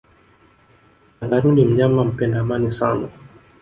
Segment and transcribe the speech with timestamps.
[1.17, 3.07] kangaroo ni mnyama mpenda amani sana